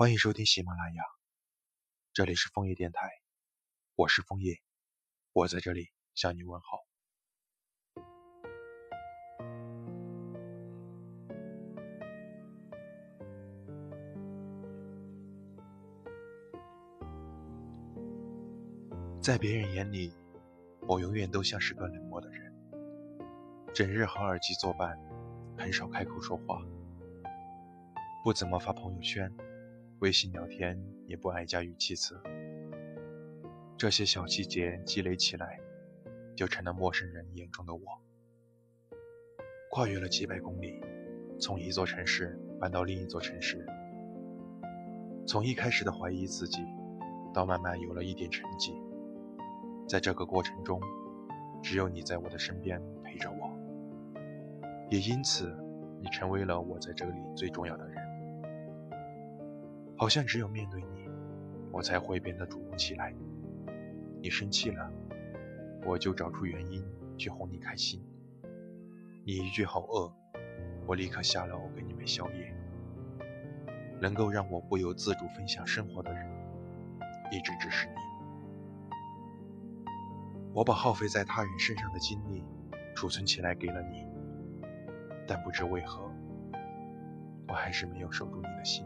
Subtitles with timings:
[0.00, 1.02] 欢迎收听喜马拉雅，
[2.14, 3.06] 这里是枫叶电台，
[3.96, 4.58] 我是枫叶，
[5.34, 6.78] 我在这里向你问好。
[19.20, 20.14] 在别人眼里，
[20.88, 22.50] 我永远都像是个冷漠的人，
[23.74, 24.98] 整日和耳机作伴，
[25.58, 26.62] 很少开口说话，
[28.24, 29.30] 不怎么发朋友圈。
[30.00, 32.18] 微信聊天也不爱加语气词，
[33.76, 35.60] 这些小细节积累起来，
[36.34, 37.82] 就成了陌生人眼中的我。
[39.70, 40.80] 跨越了几百公里，
[41.38, 43.66] 从一座城市搬到另一座城市，
[45.26, 46.62] 从一开始的怀疑自己，
[47.34, 48.72] 到慢慢有了一点成绩，
[49.86, 50.80] 在这个过程中，
[51.62, 53.50] 只有你在我的身边陪着我，
[54.88, 55.54] 也因此，
[56.00, 57.99] 你成为了我在这里最重要的人。
[60.00, 61.10] 好像只有面对你，
[61.70, 63.14] 我才会变得主动起来。
[64.22, 64.90] 你生气了，
[65.84, 66.82] 我就找出原因
[67.18, 68.02] 去哄你开心。
[69.26, 70.10] 你一句好饿，
[70.86, 72.50] 我立刻下楼给你买宵夜。
[74.00, 76.26] 能够让我不由自主分享生活的人，
[77.30, 77.92] 一直只是你。
[80.54, 82.42] 我把耗费在他人身上的精力
[82.94, 84.06] 储存起来给了你，
[85.26, 86.10] 但不知为何，
[87.48, 88.82] 我还是没有守住你的心。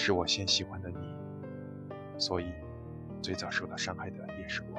[0.00, 1.12] 是我先喜欢的你，
[2.18, 2.46] 所以
[3.20, 4.78] 最早受到伤害的也是我。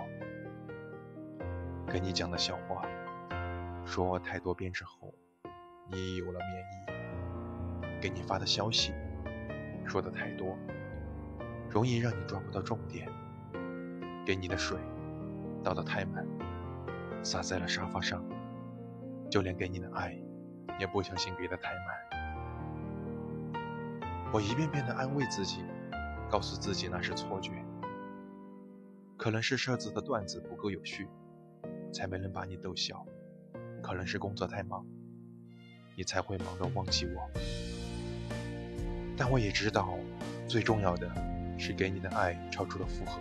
[1.91, 2.87] 给你讲的笑话，
[3.85, 5.13] 说太多遍之后，
[5.91, 7.99] 你有了免疫。
[8.01, 8.93] 给你发的消息，
[9.85, 10.57] 说的太多，
[11.69, 13.09] 容易让你抓不到重点。
[14.25, 14.77] 给你的水
[15.61, 16.25] 倒的太满，
[17.21, 18.23] 洒在了沙发上，
[19.29, 20.17] 就连给你的爱，
[20.79, 22.08] 也不小心给的太满。
[24.31, 25.63] 我一遍遍的安慰自己，
[26.29, 27.51] 告诉自己那是错觉，
[29.17, 31.07] 可能是设置的段子不够有趣，
[31.91, 33.03] 才没能把你逗笑；
[33.81, 34.85] 可能是工作太忙，
[35.97, 37.27] 你才会忙到忘记我。
[39.17, 39.97] 但我也知道，
[40.47, 41.11] 最重要的
[41.57, 43.19] 是给你的爱超出了负荷。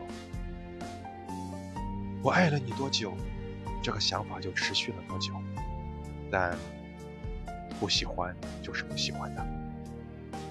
[2.23, 3.15] 我爱了你多久，
[3.83, 5.33] 这个想法就持续了多久。
[6.31, 6.55] 但
[7.81, 9.58] 不喜欢就是不喜欢的。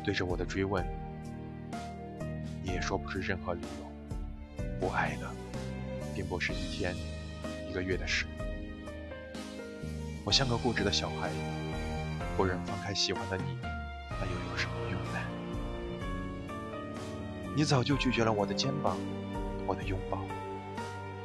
[0.07, 0.87] 对着我的追问，
[2.63, 4.65] 你也说不出任何理由。
[4.79, 5.29] 不爱了，
[6.15, 6.95] 并不是一天、
[7.69, 8.25] 一个月的事。
[10.23, 11.29] 我像个固执的小孩，
[12.37, 15.19] 不忍放开喜欢的你，那又有什么用呢？
[17.53, 18.97] 你早就拒绝了我的肩膀，
[19.65, 20.23] 我的拥抱，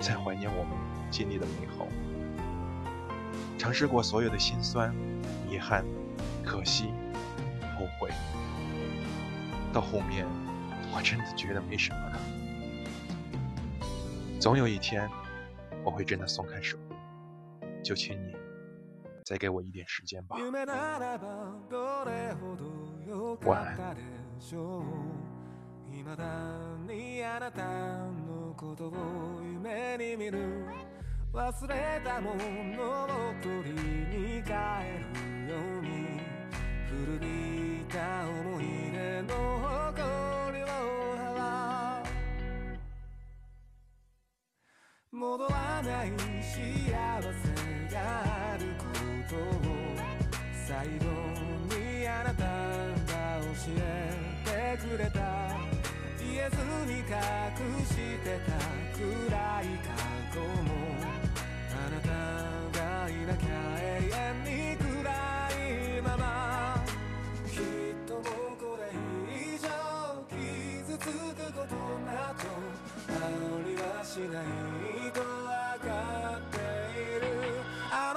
[0.01, 0.73] 在怀念我们
[1.09, 1.87] 经历的美好，
[3.57, 4.93] 尝试过所有的心酸、
[5.49, 5.85] 遗憾、
[6.45, 6.87] 可惜、
[7.79, 8.11] 后悔。
[9.73, 10.27] 到后面，
[10.95, 12.19] 我真的觉得没什么了。
[14.39, 15.09] 总有一天，
[15.83, 16.77] 我会真的松开手，
[17.83, 18.37] 就请你
[19.25, 20.37] 再给我一点时间吧。
[23.45, 23.97] 晚安。
[46.53, 46.69] 幸せ
[47.95, 47.97] が
[48.53, 48.85] あるこ
[49.27, 49.39] とを
[50.69, 51.05] 最後
[51.75, 53.81] にあなたが教え
[54.45, 55.19] てくれた
[56.21, 57.07] 言えずに隠
[57.87, 58.53] してた
[58.99, 59.03] 暗
[59.63, 59.97] い過
[60.35, 60.69] 去も
[61.73, 63.72] あなたがいなきゃ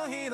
[0.06, 0.30] あの日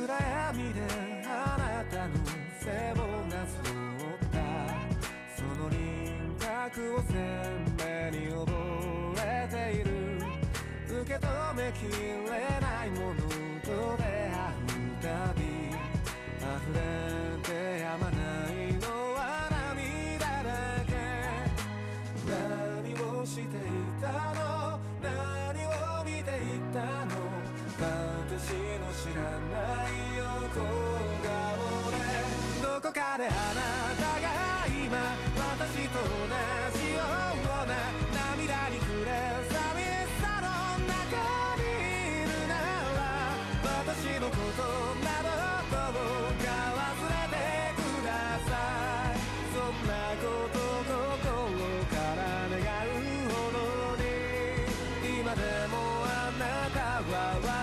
[0.00, 0.80] 暗闇で
[1.26, 2.14] あなたの
[2.58, 3.52] 背をなぞ
[4.16, 4.40] った。
[5.36, 5.76] その輪
[6.38, 7.12] 郭を鮮
[7.76, 7.84] 明
[8.18, 8.48] に覚
[9.18, 9.90] えている。
[11.02, 12.29] 受け止めきれ
[44.20, 44.62] のこと
[45.02, 45.32] など
[45.92, 47.40] どうか忘れて
[47.74, 48.08] くだ
[48.44, 48.52] さ
[49.08, 49.16] い。
[49.54, 50.22] そんなこ
[50.52, 51.24] と心
[51.86, 52.20] から
[52.50, 53.00] 願う
[53.32, 53.56] ほど
[53.96, 54.04] に
[55.20, 55.74] 今でも
[56.04, 56.08] あ
[56.38, 57.59] なたは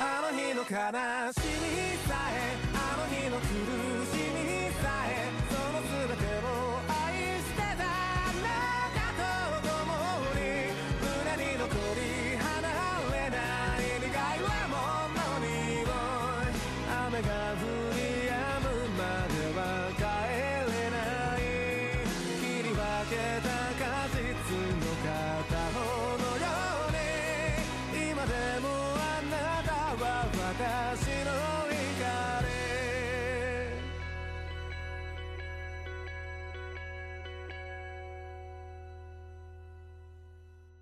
[0.00, 3.46] あの日の悲しみさえあの日の狂
[3.96, 3.97] い